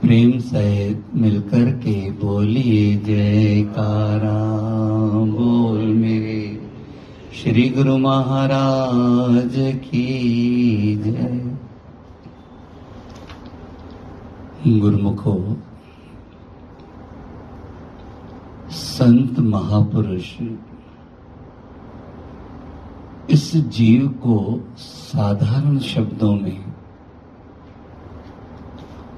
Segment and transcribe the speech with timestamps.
[0.00, 4.38] प्रेम सहित मिलकर के बोलिए जयकारा
[5.32, 6.42] बोल मेरे
[7.34, 9.54] श्री गुरु महाराज
[9.84, 11.42] की जय।
[14.80, 15.56] गुरुमुखो,
[18.70, 20.32] संत महापुरुष,
[23.30, 26.65] इस जीव को साधारण शब्दों में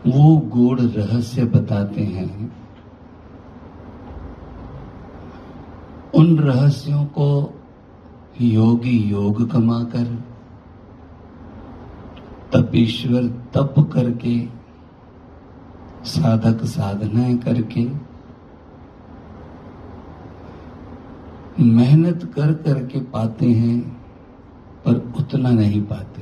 [0.09, 2.53] वो गूढ़ रहस्य बताते हैं।
[6.15, 7.55] उन रहस्यों को
[8.41, 10.07] योगी योग कमाकर
[12.53, 13.23] तपीश्वर
[13.55, 14.49] तप करके,
[16.05, 17.87] साधक साधनाएँ करके,
[21.61, 23.79] मेहनत कर करके पाते हैं,
[24.85, 26.18] पर उतना नहीं पाते।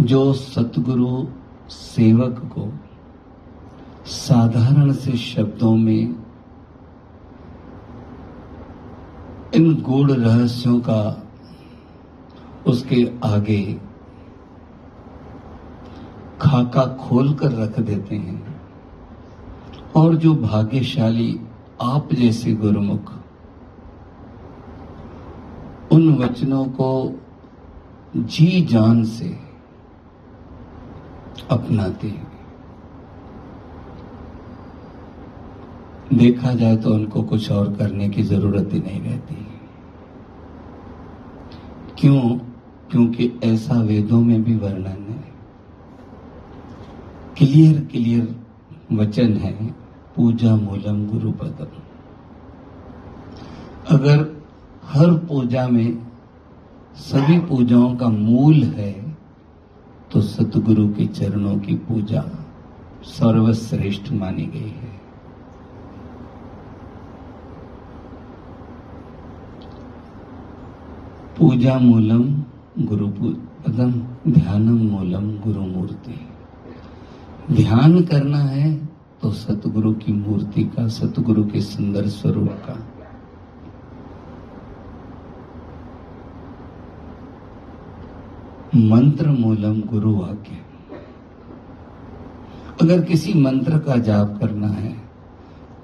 [0.00, 1.26] जो सतगुरु
[1.70, 2.72] सेवक को
[4.06, 6.14] साधारण से शब्दों में
[9.54, 11.26] इन गूढ़ रहस्यों का
[12.66, 13.80] उसके आगे
[16.40, 18.60] खाका खोल कर रख देते हैं।
[19.96, 21.40] और जो भाग्यशाली
[21.82, 23.12] आप जैसे गुरुमुख,
[25.92, 27.20] उन वचनों को
[28.16, 29.47] जी जान से
[31.50, 32.14] अपनाते
[36.14, 39.46] देखा जाए तो उनको कुछ और करने की ज़रूरत ही नहीं रहती।
[41.98, 42.38] क्यों?
[42.90, 45.24] क्योंकि ऐसा वेदों में भी वर्णन है।
[47.38, 48.36] क्लियर क्लियर
[48.92, 49.66] वचन है,
[50.16, 51.66] पूजा मूलम गुरु पदम
[53.88, 54.42] अगर
[54.84, 56.06] हर पूजा में
[56.96, 59.07] सभी पूजाओं का मूल है
[60.12, 62.22] तो सतगुरु के चरणों की पूजा
[63.04, 64.96] सर्वश्रेष्ठ मानी गई है।
[71.38, 72.24] पूजा मूलम
[72.86, 73.92] गुरु पदम
[74.28, 76.20] ध्यानम मूलम गुरु मूर्ति
[77.52, 78.74] ध्यान करना है
[79.22, 82.74] तो सतगुरु की मूर्ति का, सतगुरु के सुंदर स्वरूप का
[88.74, 90.56] मंत्र मूलम गुरु वाक्य।
[92.82, 94.94] अगर किसी मंत्र का जाप करना है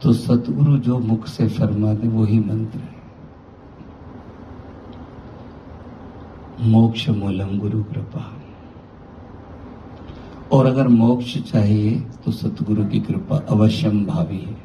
[0.02, 2.94] तो सतगुरु जो मुख से फरमा दे, वही मंत्र है।
[6.60, 8.32] मोक्ष मूलम गुरु कृपा।
[10.52, 14.56] और अगर मोक्ष चाहिए तो सतगुरु की कृपा अवश्यम भावी है।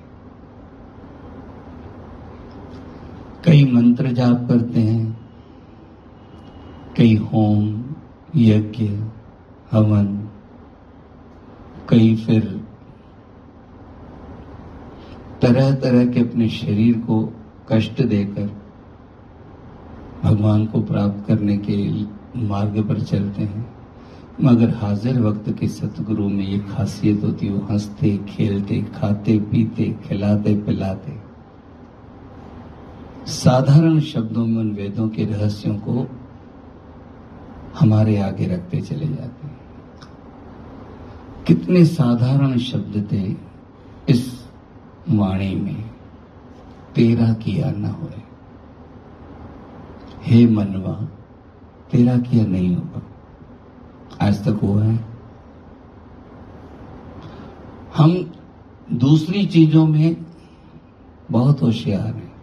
[3.46, 5.20] कई मंत्र जाप करते हैं,
[6.98, 7.79] कई होम
[8.36, 8.88] यज्ञ,
[9.72, 10.30] हवन
[11.90, 12.66] कई फिर
[15.42, 17.34] तरह तरह के अपने शरीर को
[17.72, 18.50] कष्ट देकर
[20.24, 22.04] भगवान को प्राप्त करने के
[22.40, 23.74] मार्ग पर चलते हैं।
[24.44, 29.98] मगर हाजिर वक्त के सतगुरु में ये खासियत होती है, वो हँसते, खेलते, खाते, पीते,
[30.04, 31.30] खिलाते, पिलाते।
[33.32, 36.19] साधारण शब्दों में उन वेदों के रहस्यों को
[37.76, 39.60] हमारे आगे रखते चले जाते हैं।
[41.48, 43.36] कितने साधारण शब्द थे
[44.10, 44.50] इस
[45.10, 45.90] वाणी में।
[46.96, 48.10] तेरा किया न हो
[50.24, 51.08] हे मनवा,
[51.92, 53.02] तेरा किया नहीं होगा।
[54.28, 55.06] आज तक हुआ है।
[57.98, 58.32] हम
[58.94, 60.26] दूसरी चीज़ों में
[61.32, 62.36] बहुत होशियार हैं।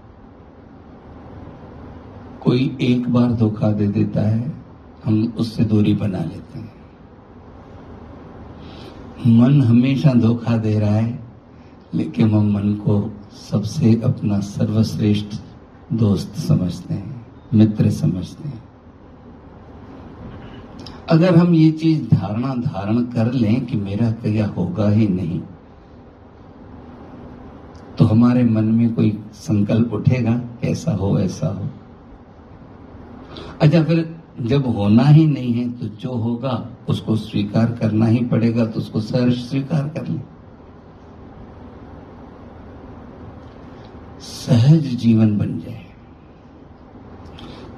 [2.43, 4.66] कोई एक बार धोखा दे देता है
[5.07, 6.75] हम उससे दूरी बना लेते हैं।
[9.29, 11.19] मन हमेशा धोखा दे रहा है,
[11.95, 13.01] लेकिन हम मन को
[13.33, 15.41] सबसे अपना सर्वश्रेष्ठ
[15.93, 18.63] दोस्त समझते हैं, मित्र समझते हैं।
[21.11, 25.41] अगर हम ये चीज़ धारणा धारण कर लें कि मेरा क्या होगा ही नहीं
[27.99, 30.33] तो हमारे मन में कोई संकल्प उठेगा,
[30.63, 31.69] कैसा हो, ऐसा हो।
[33.61, 38.67] अच्छा फिर जब होना ही नहीं है तो जो होगा उसको स्वीकार करना ही पड़ेगा
[38.67, 40.19] तो उसको सहर्ष स्वीकार कर ले।
[44.21, 45.87] सहज जीवन बन जाए।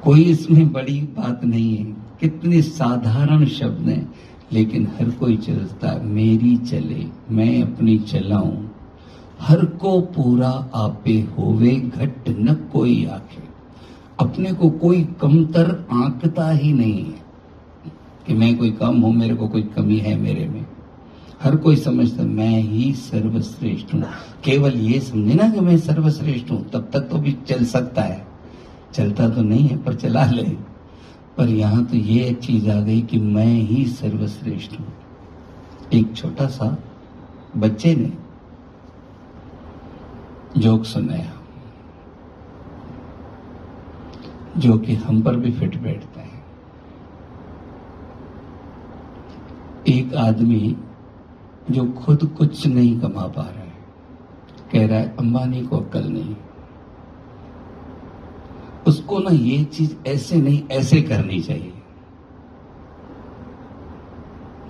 [0.04, 1.84] कोई इसमें बड़ी बात नहीं है।
[2.20, 4.14] कितने साधारण शब्द हैं,
[4.52, 8.64] लेकिन हर कोई चलता, मेरी चले, मैं अपनी चलाऊं।
[9.40, 13.47] हर को पूरा आपे होवे, घट न कोई आखे।
[14.20, 17.22] अपने को कोई कमतर आंकता ही नहीं है
[18.26, 20.66] कि मैं कोई कम हूँ, मेरे को कोई कमी है मेरे में।
[21.42, 24.04] हर कोई समझता मैं ही सर्वश्रेष्ठ हूँ।
[24.44, 28.26] केवल ये समझे ना कि मैं सर्वश्रेष्ठ हूँ, तब तक तो भी चल सकता है।
[28.94, 30.68] चलता तो नहीं है, पर चला ले।
[31.36, 34.92] पर यहाँ तो ये चीज़ आ गई कि मैं ही सर्वश्रेष्ठ हूँ।
[35.92, 36.78] एक छोटा सा
[37.56, 38.12] बच्चे ने
[40.60, 41.37] जोक सुनाया।
[44.58, 46.36] जो कि हम पर भी फिट बैठता है।
[49.88, 50.76] एक आदमी
[51.70, 53.76] जो खुद कुछ नहीं कमा पा रहा है,
[54.72, 56.36] कह रहा है अंबानी को अक्ल नहीं।
[58.86, 61.72] उसको ना ये चीज़ ऐसे नहीं, ऐसे करनी चाहिए।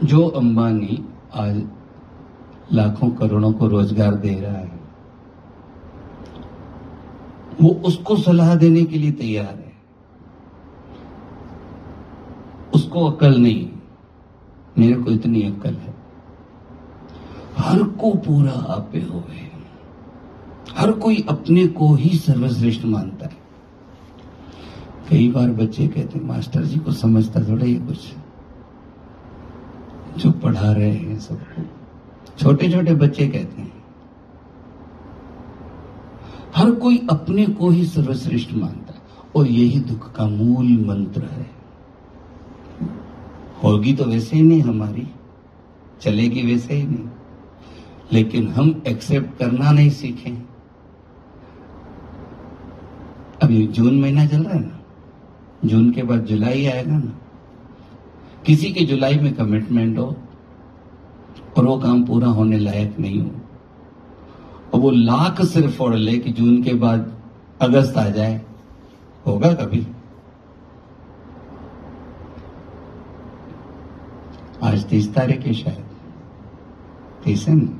[0.04, 1.04] जो अंबानी
[1.34, 1.62] आज
[2.72, 4.80] लाखों करोड़ों को रोज़गार दे रहा है,
[7.60, 9.67] वो उसको सलाह देने के लिए तैयार है।
[12.74, 13.70] उसको अकल नहीं।
[14.78, 15.94] मेरे को इतनी अकल है।
[17.58, 19.50] हर को पूरा आपे हुए।
[20.76, 23.36] हर कोई अपने को ही सर्वश्रेष्ठ मानता है।
[25.10, 28.14] कई बार बच्चे कहते हैं, मास्टर जी को समझता थोड़ा ये कुछ।
[30.18, 31.62] जो पढ़ा रहे हैं सबको।
[32.38, 33.84] छोटे छोटे बच्चे कहते हैं,
[36.56, 38.98] हर कोई अपने को ही सर्वश्रेष्ठ मानता है।
[39.36, 41.57] और यही दुख का मूल मंत्र है।
[43.62, 45.06] होगी तो वैसे ही नहीं हमारी,
[46.00, 47.08] चलेगी वैसे ही नहीं।
[48.12, 50.30] लेकिन हम एक्सेप्ट करना नहीं सीखे।
[53.42, 54.78] अभी जून महीना चल रहा है ना,
[55.64, 57.18] जून के बाद जुलाई आएगा ना।
[58.46, 60.16] किसी के जुलाई में कमिटमेंट हो,
[61.56, 63.30] और वो काम पूरा होने लायक नहीं हो,
[64.74, 67.12] और वो लाख सिर्फ़ फोड़ ले कि जून के बाद
[67.60, 68.40] अगस्त आ जाए,
[69.26, 69.86] होगा कभी?
[74.68, 75.84] आज तीस तारीख है शायद।
[77.24, 77.78] तीस है ना?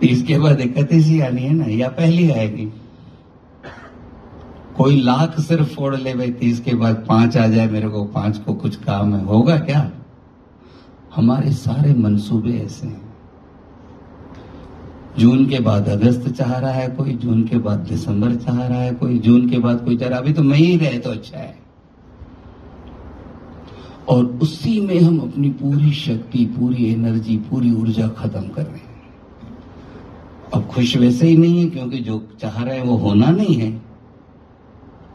[0.00, 2.72] तीस के बाद इकतीस ही आनी है ना, या पहली आएगी।
[4.76, 8.38] कोई लाख सिर्फ़ फोड़ ले भाई, तीस के बाद पाँच आ जाए मेरे को, पाँच
[8.38, 9.92] को कुछ काम है, होगा क्या?
[11.14, 13.14] हमारे सारे मंसूबे ऐसे हैं।
[15.18, 18.94] जून के बाद अगस्त चाह रहा है कोई, जून के बाद दिसंबर चाह रहा है
[18.94, 21.63] कोई, जून के बाद कोई चाह रहा अभी तो मई ही रहे तो अच्छा है।
[24.08, 28.94] और उसी में हम अपनी पूरी शक्ति, पूरी एनर्जी, पूरी ऊर्जा खत्म कर रहे हैं।
[30.54, 33.82] अब खुश वैसे ही नहीं है, क्योंकि जो चाह रहे हैं वो होना नहीं है,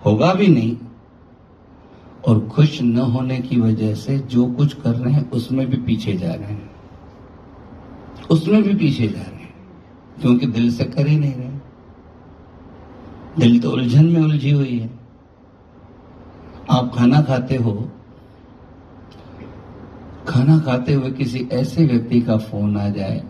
[0.06, 0.77] होगा भी नहीं।
[2.27, 6.13] और खुश न होने की वजह से जो कुछ कर रहे हैं, उसमें भी पीछे
[6.13, 6.71] जा रहे हैं।
[8.31, 9.53] उसमें भी पीछे जा रहे हैं,
[10.21, 11.50] क्योंकि दिल से कर ही नहीं रहे।
[13.39, 15.00] दिल तो उलझन में उलझी हुई है।
[16.69, 17.92] आप खाना खाते हो
[20.30, 23.22] खाना खाते हुए किसी ऐसे व्यक्ति का फ़ोन आ जाए,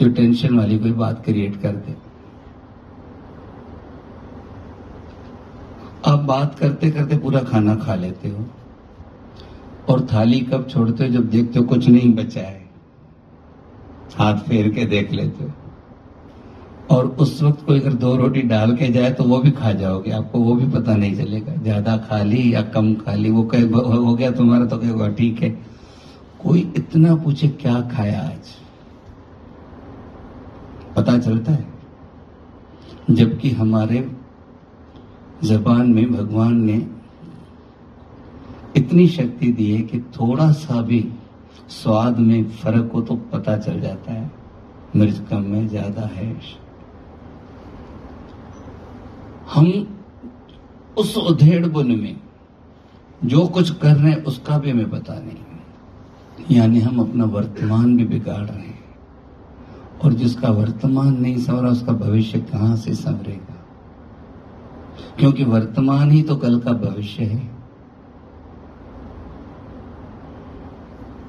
[0.00, 1.94] जो टेंशन वाली कोई बात क्रिएट कर दे।
[6.06, 8.44] आप बात करते करते पूरा खाना खा लेते हो
[9.88, 12.60] और थाली कब छोड़ते हो जब देखते हो कुछ नहीं बचा है।
[14.14, 15.50] हाथ फेर के देख लेते हो।
[16.92, 20.10] और उस वक्त कोई अगर दो रोटी डाल के जाए तो वो भी खा जाओगे।
[20.10, 23.62] आपको वो भी पता नहीं चलेगा। ज़्यादा खा ली या कम खा ली वो कहे
[23.62, 25.50] हो गया तुम्हारा तो कहेगा, ठीक है।
[26.42, 28.54] कोई इतना पूछे क्या खाया आज?
[30.96, 31.66] पता चलता है?
[33.10, 34.08] जबकि हमारे
[35.44, 36.74] जबान में भगवान ने
[38.76, 41.04] इतनी शक्ति दी है कि थोड़ा सा भी
[41.70, 44.30] स्वाद में फ़र्क हो तो पता चल जाता है,
[44.96, 46.30] मिर्च कम है, ज़्यादा है।
[49.54, 49.98] हम
[50.98, 52.16] उस उधेड़ बुन में
[53.24, 55.36] जो कुछ कर रहे हैं, उसका भी हमें पता नहीं
[56.50, 58.84] यानी हम अपना वर्तमान भी बिगाड़ रहे हैं।
[60.04, 63.66] और जिसका वर्तमान नहीं संवरा, उसका भविष्य कहाँ से संवरेगा?
[65.18, 67.50] क्योंकि वर्तमान ही तो कल का भविष्य है।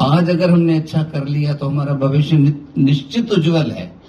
[0.01, 2.37] आज अगर हमने अच्छा कर लिया तो हमारा भविष्य
[2.77, 4.02] निश्चित उज्जवल है।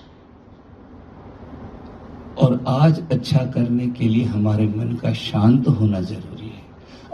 [2.39, 6.65] और आज अच्छा करने के लिए हमारे मन का शांत होना ज़रूरी है।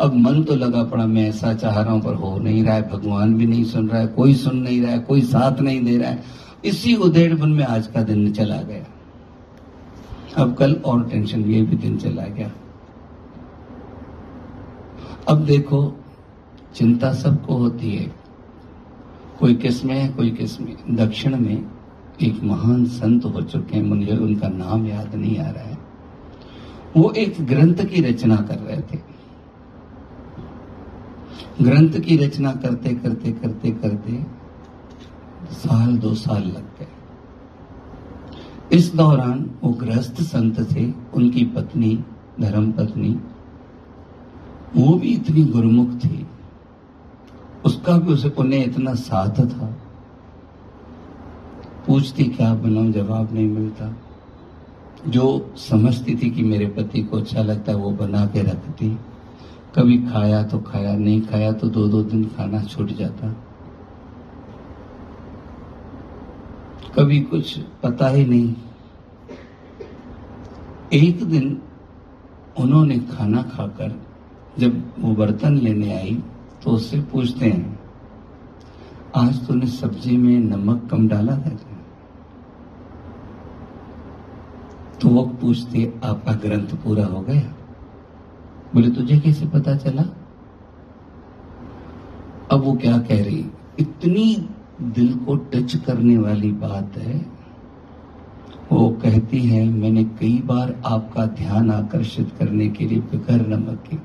[0.00, 2.90] अब मन तो लगा पड़ा, मैं ऐसा चाह रहा हूँ, पर हो नहीं रहा है,
[2.90, 5.98] भगवान भी नहीं सुन रहा है, कोई सुन नहीं रहा है, कोई साथ नहीं दे
[5.98, 6.22] रहा है।
[6.64, 8.84] इसी उधेड़ मन में आज का दिन चला गया।
[10.36, 12.52] अब कल और टेंशन ये भी दिन चला गया।
[15.28, 15.96] अब देखो,
[16.74, 18.12] चिंता सबको होती है।
[19.40, 21.79] कोई किसमें है, कोई किसमें, दक्षिण में।
[22.22, 25.78] एक महान संत हो चुके हैं, मुझे उनका नाम याद नहीं आ रहा है।
[26.96, 28.98] वो एक ग्रंथ की रचना कर रहे थे।
[31.62, 34.26] ग्रंथ की रचना करते करते करते करते
[35.52, 36.88] साल, दो साल लग गए।
[38.72, 42.04] इस दौरान वो गृहस्थ संत थे, उनकी पत्नी
[42.40, 43.20] धर्म पत्नी
[44.76, 46.26] वो भी इतनी गुरुमुख थी।
[47.64, 49.79] उसका भी उसे, उन्हें इतना साथ था।
[51.90, 52.90] पूछती, क्या बनाऊँ?
[52.92, 53.94] जवाब नहीं मिलता।
[55.06, 58.88] जो समझती थी कि मेरे पति को अच्छा लगता है, वो बना के रखती।
[59.74, 63.30] कभी खाया तो खाया, नहीं खाया तो दो दो दिन खाना छूट जाता।
[66.96, 68.54] कभी कुछ पता ही नहीं।
[70.92, 71.60] एक दिन
[72.58, 73.94] उन्होंने खाना खाकर
[74.58, 76.14] जब वो बर्तन लेने आई
[76.64, 77.78] तो उससे पूछते हैं,
[79.16, 81.56] आज तूने सब्ज़ी में नमक कम डाला था
[85.02, 87.54] तो वो पूछते, आपका ग्रंथ पूरा हो गया?
[88.74, 90.02] बोले, तुझे कैसे पता चला?
[92.50, 93.46] अब वो क्या कह रही?
[93.80, 94.48] इतनी
[94.82, 97.26] दिल को टच करने वाली बात है।
[98.72, 103.96] वो कहती है, मैंने कई बार आपका ध्यान आकर्षित करने के लिए बिगर नमक के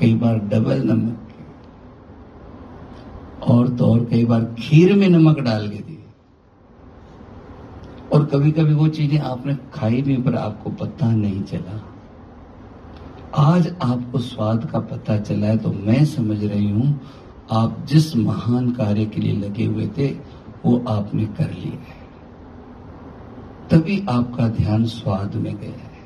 [0.00, 1.44] कई बार डबल नमक के
[3.52, 5.99] और तो और कई बार खीर में नमक डाल के दी
[8.12, 11.80] और कभी कभी वो चीज़ें आपने खाई भी, पर आपको पता नहीं चला।
[13.38, 17.00] आज आपको स्वाद का पता चला है तो मैं समझ रही हूँ,
[17.52, 20.08] आप जिस महान कार्य के लिए लगे हुए थे,
[20.64, 21.98] वो आपने कर लिया है।
[23.70, 25.98] तभी आपका ध्यान स्वाद में गया है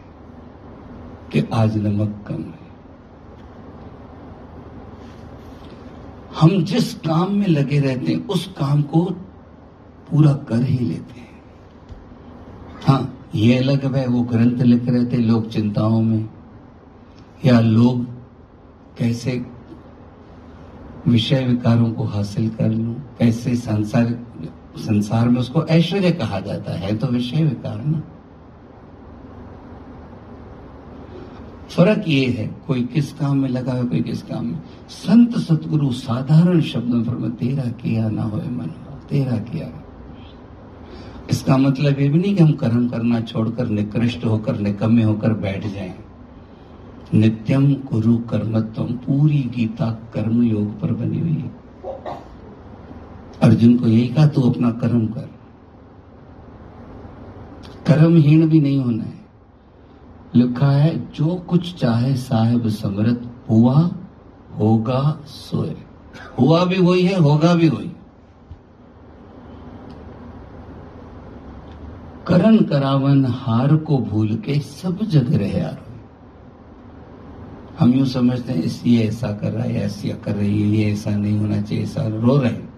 [1.32, 2.62] कि आज नमक कम है।
[6.40, 9.04] हम जिस काम में लगे रहते हैं, उस काम को
[10.10, 11.23] पूरा कर ही लेते हैं।
[12.84, 16.28] हाँ ये अलग है, वो ग्रंथ लिख रहे थे लोग चिंताओं में।
[17.44, 18.04] या लोग
[18.98, 19.44] कैसे
[21.08, 24.18] विषय विकारों को हासिल कर लू, कैसे संसार
[24.78, 28.02] संसार में उसको ऐश्वर्य कहा जाता है तो विषय विकार ना।
[31.68, 35.90] फ़र्क ये है, कोई किस काम में लगा है कोई किस काम में। संत सतगुरु
[35.92, 38.70] साधारण शब्दों पर तेरा किया ना हो मन,
[39.10, 39.68] तेरा किया।
[41.30, 45.66] इसका मतलब ये भी नहीं कि हम कर्म करना छोड़कर निकृष्ट होकर, निकम्मे होकर बैठ
[45.66, 45.94] जाएँ।
[47.14, 51.64] नित्यम कुरु कर्मत्व पूरी गीता कर्म योग पर बनी हुई है।
[53.42, 55.30] अर्जुन को यही कहा, तू अपना कर्म कर।
[57.86, 59.26] कर्महीन भी नहीं होना है।
[60.34, 63.90] लिखा है, जो कुछ चाहे साहेब समृत, हुआ,
[64.58, 65.76] होगा सोए।
[66.40, 67.93] हुआ भी वही है, होगा भी वही।
[72.26, 75.84] करण करावन हार को भूल के सब जग रहे यार
[77.78, 81.10] हम यूँ समझते हैं ये ऐसा कर रहा है ऐसी कर रही है, ये ऐसा
[81.10, 82.74] नहीं होना चाहिए, ऐसा रो रहे हैं।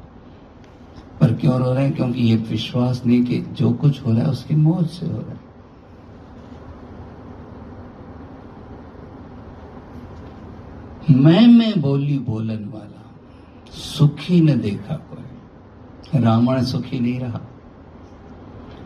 [1.20, 1.96] पर क्यों रो रहे हैं?
[1.96, 5.30] क्योंकि ये विश्वास नहीं कि जो कुछ हो रहा है, उसकी मौत से हो रहा
[5.30, 5.46] है।
[11.16, 13.14] मैं मैं बोली बोलन वाला,
[13.70, 17.40] सुखी न देखा कोई। रावण सुखी नहीं रहा।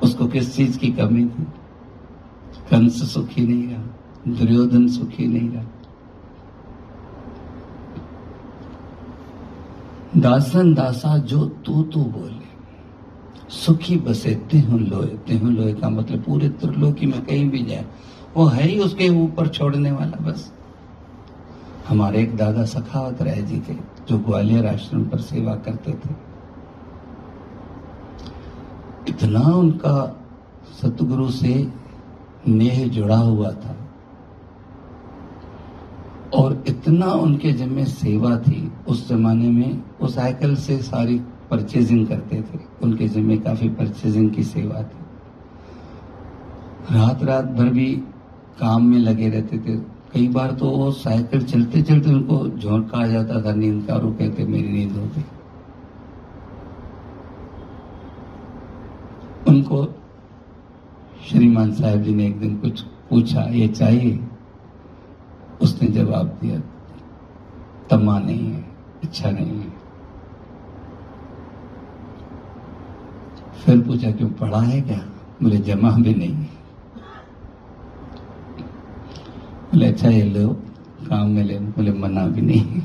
[0.02, 1.46] उसको किस चीज़ की कमी थी?
[2.70, 3.82] कंस सुखी नहीं रहा,
[4.28, 5.64] दुर्योधन सुखी नहीं रहा।
[10.16, 12.48] दासन दासा, जो तू तू बोले।
[13.48, 17.84] सुखी बसे तेहु लोए तेहु लोए का मतलब पूरे त्रिलोकी में कहीं भी जाए,
[18.36, 20.52] वो है ही उसके ऊपर छोड़ने वाला, बस।
[21.88, 23.74] हमारे एक दादा सखावत राय जी थे,
[24.08, 26.29] जो ग्वालियर आश्रम पर सेवा करते थे।
[29.08, 30.16] इतना उनका
[30.82, 31.72] सतगुरु से
[32.48, 33.76] नेह जुड़ा हुआ था
[36.34, 41.18] और इतना उनके जिम्मे सेवा थी, उस जमाने में वो साइकिल से सारी
[41.50, 44.98] परचेजिंग करते थे। उनके जिम्मे काफ़ी परचेजिंग की सेवा थी।
[46.94, 48.02] रात रात भर भी
[48.60, 49.76] काम में लगे रहते थे।
[50.14, 54.10] कई बार तो वो साइकिल चलते चलते उनको झोंका आ जाता था नींद का और
[54.12, 55.24] कहते, मेरी नींद हो गई।
[59.60, 59.94] उनको,
[61.28, 64.20] श्रीमान साहब जी ने एक दिन कुछ पूछा, ये चाहिए?
[65.62, 66.60] उसने जवाब दिया
[67.90, 68.64] तमा नहीं है,
[69.04, 69.72] इच्छा नहीं है।
[73.64, 74.98] फिर पूछा, क्यों, पढ़ा है क्या?
[75.42, 76.48] बोले, जमा भी नहीं है।
[79.72, 80.48] बोले अच्छा ये लो,
[81.08, 82.80] काम में ले। बोले, मना भी नहीं है।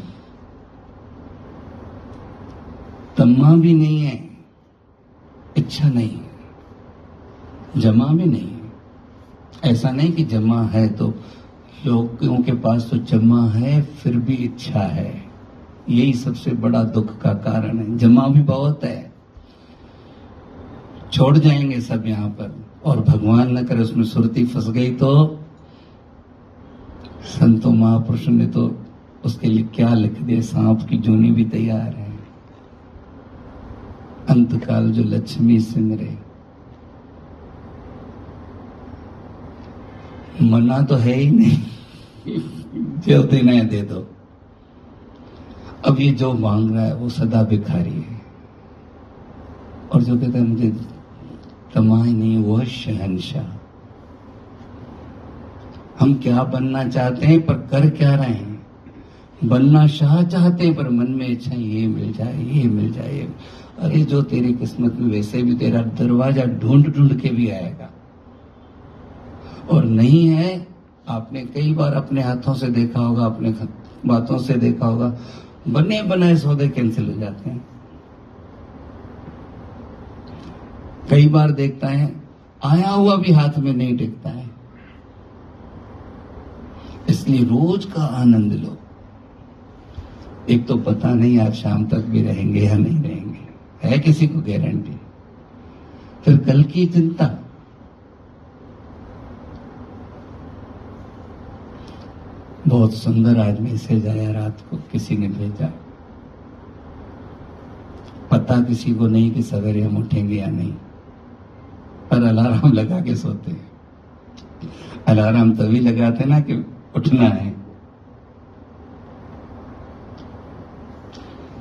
[3.17, 4.37] तमा भी नहीं है,
[5.57, 6.24] इच्छा नहीं है।
[7.77, 8.57] जमा भी नहीं।
[9.63, 11.13] ऐसा नहीं कि जमा है तो
[11.85, 15.23] लोगों के पास तो जमा है, फिर भी इच्छा है।
[15.89, 19.13] यही सबसे बड़ा दुख का कारण है। जमा भी बहुत है।
[21.13, 25.39] छोड़ जाएँगे सब यहाँ पर। और भगवान न करे उसमें सुरती फंस गई तो?
[27.23, 28.85] संतों महापुरुष ने तो
[29.25, 30.41] उसके लिए क्या लिख दिया?
[30.41, 32.19] सांप की जोनी भी तैयार है।
[34.29, 36.24] अंतकाल जो लक्ष्मी सिमरे
[40.41, 41.57] मना तो है ही नहीं।
[43.23, 44.07] देना है दे दो।
[45.85, 48.21] अब ये जो मांग रहा है, वो सदा भिखारी है।
[49.93, 50.77] और जो कहता है, मुझे
[51.73, 53.59] तमाह नहीं वो शहनशाह।
[55.99, 58.67] हम क्या बनना चाहते हैं, पर कर क्या रहे हैं?
[59.43, 63.27] बनना शाह चाहते हैं, पर मन में इच्छा, ये मिल जाए, ये मिल जाए।
[63.79, 67.91] अरे, जो तेरी किस्मत में, वैसे भी तेरा दरवाज़ा ढूंढ ढूंढ के भी आएगा।
[69.71, 70.67] और नहीं है,
[71.09, 73.55] आपने कई बार अपने हाथों से देखा होगा, अपने
[74.05, 75.17] बातों से देखा होगा,
[75.67, 77.67] बने बनाए सौदे कैंसिल हो जाते हैं।
[81.09, 82.21] कई बार देखता है,
[82.65, 84.49] आया हुआ भी हाथ में नहीं टिकता है।
[87.09, 88.77] इसलिए रोज का आनंद लो।
[90.49, 93.39] एक तो पता नहीं आप शाम तक भी रहेंगे या नहीं रहेंगे।
[93.83, 94.99] है किसी को गारंटी
[96.25, 97.44] फिर कल की चिंता।
[102.67, 105.73] बहुत सुंदर आदमी से आया रात को किसी ने भेजा।
[108.31, 110.73] पता किसी को नहीं कि सवेरे हम उठेंगे या नहीं।
[112.11, 113.71] पर अलार्म लगा के सोते हैं।
[115.07, 117.55] अलार्म तभी लगाते ना कि उठना है।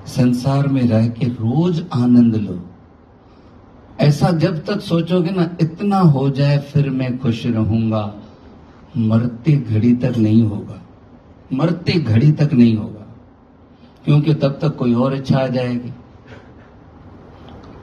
[0.06, 2.61] संसार में रह के रोज आनंद लो।
[4.00, 8.14] ऐसा जब तक सोचोगे ना, इतना हो जाए फिर मैं खुश रहूँगा।
[8.96, 10.83] मरते घड़ी तक नहीं होगा।
[11.54, 13.06] मरते घड़ी तक नहीं होगा,
[14.04, 15.92] क्योंकि तब तक कोई और इच्छा आ जाएगी।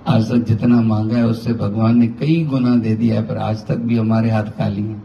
[0.08, 3.66] आज तक जितना मांगा है, उससे भगवान ने कई गुना दे दिया है, पर आज
[3.68, 5.04] तक भी हमारे हाथ खाली हैं।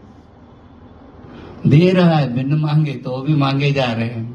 [1.67, 4.35] दे रहा है, बिन मांगे तो वो भी मांगे जा रहे हैं।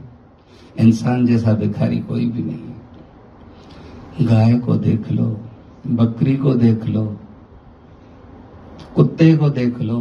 [0.79, 5.25] इंसान जैसा भिखारी कोई भी नहीं गाय को देख लो,
[5.87, 7.05] बकरी को देख लो,
[8.95, 9.99] कुत्ते को देख लो,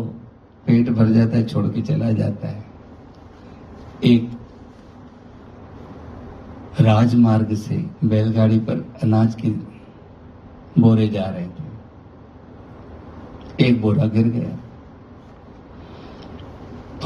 [0.67, 2.65] पेट भर जाता है, छोड़ के चला जाता है।
[4.05, 4.31] एक
[6.81, 9.49] राजमार्ग से बैलगाड़ी पर अनाज के
[10.81, 11.69] बोरे जा रहे थे।
[13.67, 14.59] एक बोरा गिर गया।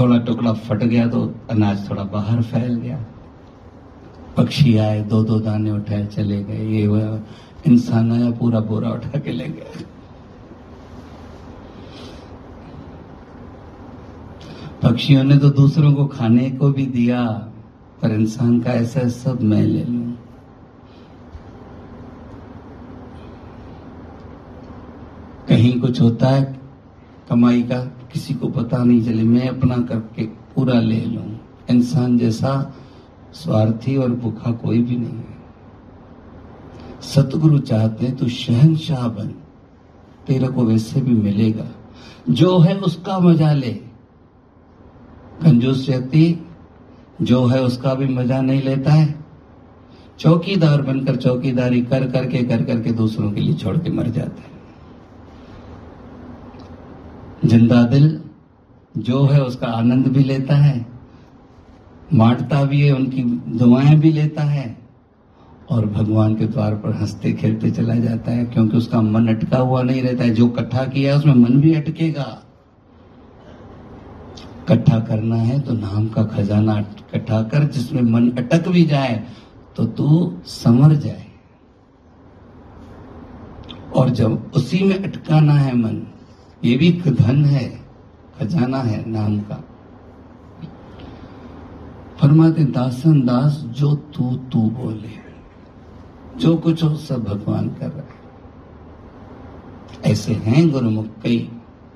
[0.00, 3.04] थोड़ा टुकड़ा फट गया तो अनाज थोड़ा बाहर फैल गया।
[4.36, 7.20] पक्षी आए दो दो दाने उठाए, चले गए। ये हुआ,
[7.66, 9.82] इंसान आया, पूरा बोरा उठा के ले गया।
[14.84, 17.24] पक्षियों ने तो दूसरों को खाने को भी दिया,
[18.02, 20.12] पर इंसान का ऐसा सब मैं ले लू।
[25.48, 26.60] कहीं कुछ होता है,
[27.28, 27.78] कमाई का
[28.12, 31.22] किसी को पता नहीं चले, मैं अपना करके पूरा ले लू।
[31.70, 32.74] इंसान जैसा
[33.34, 35.38] स्वार्थी और भूखा कोई भी नहीं है।
[37.00, 39.34] सतगुरु चाहते हैं तू शहनशाह बन,
[40.26, 41.66] तेरे को वैसे भी मिलेगा।
[42.30, 43.93] जो है उसका मज़ा ले।
[45.42, 46.44] कंजूस व्यक्ति
[47.22, 49.14] जो है उसका भी मज़ा नहीं लेता है।
[50.18, 54.52] चौकीदार बनकर चौकीदारी कर करके कर करके दूसरों के लिए छोड़ के मर जाता है।
[57.48, 58.20] ज़िंदा दिल
[58.98, 60.86] जो है उसका आनंद भी लेता है,
[62.14, 63.22] बांटता भी है, उनकी
[63.58, 64.76] दुआएँ भी लेता है,
[65.70, 69.82] और भगवान के द्वार पर हँसते खेलते चला जाता है, क्योंकि उसका मन अटका हुआ
[69.82, 72.43] नहीं रहता है। जो इकट्ठा किया है, उसमें मन भी अटकेगा।
[74.64, 79.14] इकट्ठा करना है तो नाम का खजाना इकट्ठा कर, जिसमें मन अटक भी जाए
[79.76, 80.06] तो तू
[80.46, 81.26] समर जाए।
[83.96, 86.02] और जब उसी में अटकाना है मन,
[86.62, 87.68] ये भी धन है,
[88.38, 89.62] खजाना है नाम का।
[92.20, 95.12] फरमाते, दासन, दास, जो तू तू बोले,
[96.38, 98.22] जो कुछ हो सब भगवान कर रहा है।
[100.04, 101.38] ऐसे हैं गुरुमुख कई,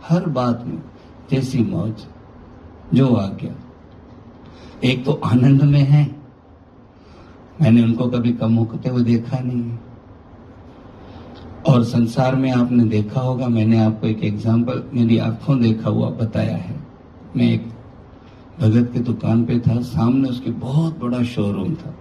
[0.08, 0.82] हर बात में,
[1.30, 2.06] जैसी मौज
[2.94, 3.54] जो आ गया
[4.84, 6.06] एक तो आनंद में है।
[7.62, 9.78] मैंने उनको कभी कम होते हुए देखा नहीं है।
[11.66, 16.56] और संसार में आपने देखा होगा, मैंने आपको एक एग्ज़ाम्पल मेरी आँखों देखा हुआ बताया
[16.56, 16.76] है।
[17.36, 17.66] मैं एक
[18.60, 21.94] भगत की दुकान पे था, सामने उसके बहुत बड़ा शोरूम था।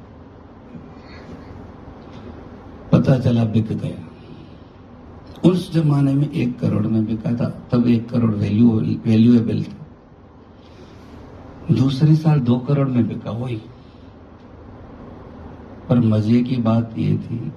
[2.92, 8.32] पता चला बिक गया। उस जमाने में एक करोड़ में बिका था, तब एक करोड़
[8.32, 8.70] वैल्यू
[9.06, 9.87] वैल्यूएबल था।
[11.72, 13.62] दूसरे साल दो करोड़ में बिका, वही।
[15.90, 17.52] पर मज़े की बात यह थी,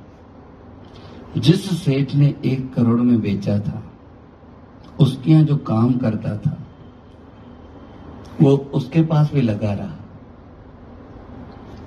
[1.41, 3.83] जिस सेठ ने एक करोड़ में बेचा था,
[5.01, 6.59] उसके यहाँ जो काम करता था,
[8.43, 9.97] वो उसके पास भी लगा रहा।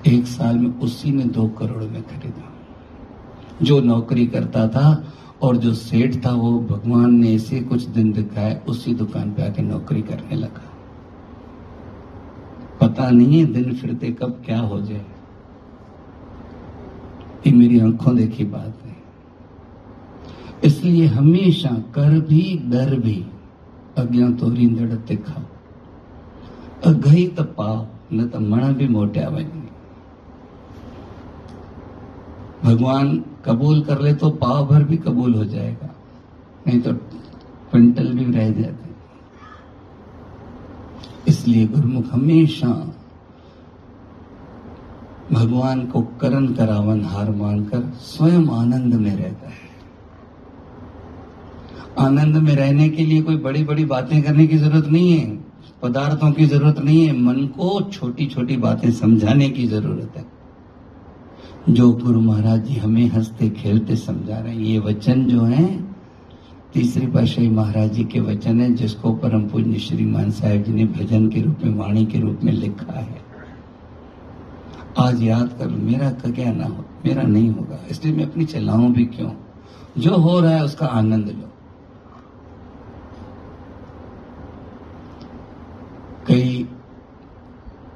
[0.07, 2.53] एक साल में उसी ने दो करोड़ में खरीदा।
[3.61, 8.61] जो नौकरी करता था और जो सेठ था, वो भगवान ने ऐसे कुछ दिन दिखाए
[8.67, 10.72] उसी दुकान पे आके नौकरी करने लगा।
[12.81, 15.05] पता नहीं है दिन फिरते कब क्या हो जाए।
[17.47, 18.95] ये मेरी आँखों देखी बात है।
[20.63, 23.25] इसलिए हमेशा कर भी, डर भी
[23.97, 25.43] अज्ञा तोरी दड़ते खाओ।
[26.91, 29.51] अघई तो पाओ, न तो मण भी मोटे वञे
[32.63, 35.89] भगवान कबूल कर ले तो पाव भर भी कबूल हो जाएगा।
[36.67, 36.93] नहीं तो
[37.71, 38.82] क्विंटल भी रह जाते।
[41.33, 42.71] इसलिए गुरुमुख हमेशा
[45.31, 49.71] भगवान को करण करावन हार मानकर स्वयं आनंद में रहता है।
[51.99, 55.25] आनंद में रहने के लिए कोई बड़ी बड़ी बातें करने की ज़रूरत नहीं है,
[55.83, 60.25] पदार्थों की ज़रूरत नहीं है, मन को छोटी छोटी बातें समझाने की ज़रूरत है।
[61.69, 65.92] जो गुरु महाराज जी हमें हँसते खेलते समझा रहे हैं। ये वचन जो है
[66.73, 71.27] तीसरी पाशाही महाराज जी के वचन है, जिसको परम पूज्य श्रीमान साहेब जी ने भजन
[71.29, 73.21] के रूप में, वाणी के रूप में लिखा है।
[74.97, 79.05] आज याद कर मेरा क्या ना हो, मेरा नहीं होगा। इसलिए मैं अपनी चलाऊं भी
[79.05, 79.31] क्यों?
[79.97, 81.51] जो हो रहा है उसका आनंद लो।
[86.27, 86.67] कई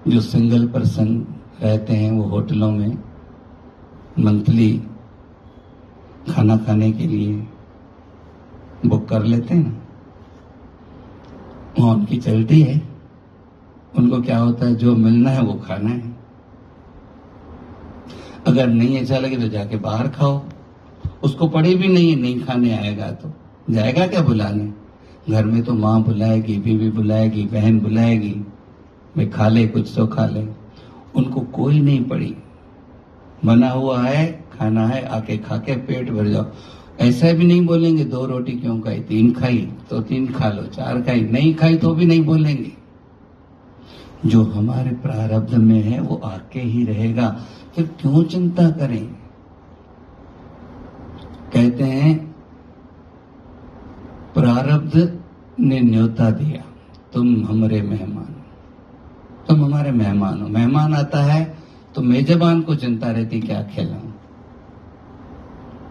[0.07, 1.25] जो सिंगल पर्सन
[1.61, 2.97] रहते हैं, वो होटलों में
[4.19, 4.83] मंथली
[6.29, 7.47] खाना खाने के लिए
[8.85, 9.87] बुक कर लेते हैं।
[11.79, 12.81] वहाँ उनकी चलती है।
[13.97, 16.17] उनको क्या होता है, जो मिलना है वो खाना है।
[18.47, 20.43] अगर नहीं अच्छा लगे तो जाके बाहर खाओ।
[21.23, 23.33] उसको पड़ी भी नहीं है, नहीं खाने आएगा तो।
[23.69, 24.73] जाएगा क्या बुलाने?
[25.29, 28.33] घर में तो माँ बुलाएगी, बीवी बुलाएगी, बहन बुलाएगी।
[29.17, 30.47] भाई खा ले, कुछ तो खा ले।
[31.15, 32.35] उनको कोई नहीं पड़ी।
[33.45, 36.45] बना हुआ है, खाना है, आके खा के पेट भर जाओ।
[36.99, 38.99] ऐसा भी नहीं बोलेंगे, दो रोटी क्यों खाई?
[38.99, 39.57] तीन खाई
[39.89, 42.71] तो तीन खा लो, चार खाई, नहीं खाई तो भी नहीं बोलेंगे।
[44.25, 47.29] जो हमारे प्रारब्ध में है, वो आके ही रहेगा।
[47.75, 49.05] फिर क्यों चिंता करें?
[51.53, 52.15] कहते हैं,
[54.35, 55.19] प्रारब्ध
[55.59, 56.63] ने न्योता दिया,
[57.13, 58.33] तुम हमारे मेहमान
[59.47, 61.57] तुम हमारे मेहमान हो। मेहमान आता है
[61.95, 64.11] तो मेजबान को चिंता रहती, क्या खिलाऊं?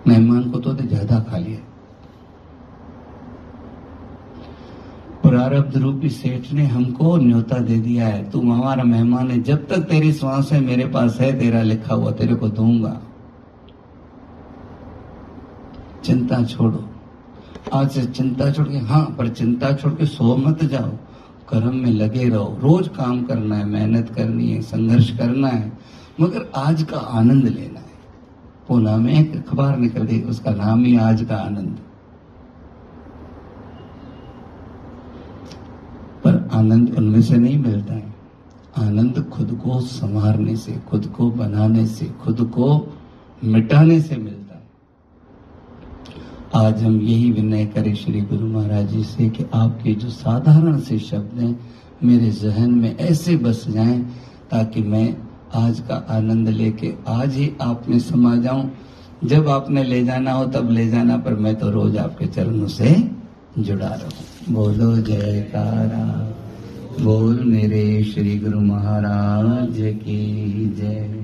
[0.06, 1.58] मेहमान को तो ज़्यादा खा लिया
[5.22, 9.78] प्रारब्ध रूपी सेठ ने हमको न्योता दे दिया है। तुम हमारा मेहमान है। जब तक
[9.78, 13.00] तेरी श्वास है, मेरे पास है, तेरा लिखा हुआ तेरे को दूँगा।
[16.04, 16.84] चिंता छोड़ो।
[17.72, 20.90] आज से चिंता छोड़ के हाँ पर चिंता छोड़ के सो मत जाओ।
[21.48, 25.72] कर्म में लगे रहो। रोज काम करना है, मेहनत करनी है, संघर्ष करना है,
[26.20, 27.85] मगर आज का आनंद लेना है।
[28.68, 31.78] पूना में एक अखबार निकल गई, उसका नाम ही आज का आनंद।
[36.24, 38.14] पर आनंद उनमें से नहीं मिलता है।
[38.78, 42.98] आनंद खुद को संवारने से, खुद को बनाने से, खुद को
[43.44, 44.66] मिटाने से मिलता है।
[46.64, 50.98] आज हम यही विनय करें श्री गुरु महाराज जी से कि आपके जो साधारण से
[50.98, 51.60] शब्द हैं,
[52.04, 54.02] मेरे जहन में ऐसे बस जाएँ
[54.50, 58.70] ताकि मैं आज का आनंद लेके आज ही आप में समा जाऊँ।
[59.24, 63.10] जब आपने ले जाना हो, तब ले जाना, पर मैं तो रोज आपके चरणों से
[63.58, 66.36] जुड़ा रहूँ। बोलो जयकारा,
[67.04, 71.14] बोल मेरे श्री गुरु महाराज की जय।